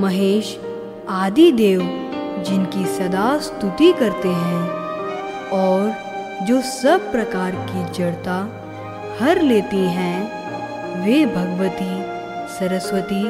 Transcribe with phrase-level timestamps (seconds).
[0.00, 0.58] महेश
[1.08, 1.80] आदि देव
[2.48, 4.68] जिनकी सदा स्तुति करते हैं,
[5.48, 6.11] और
[6.46, 8.36] जो सब प्रकार की जड़ता
[9.20, 11.92] हर लेती हैं वे भगवती
[12.54, 13.22] सरस्वती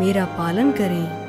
[0.00, 1.25] मेरा पालन करें।